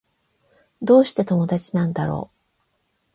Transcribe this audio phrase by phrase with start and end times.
[0.81, 2.35] どうして友達なんだろう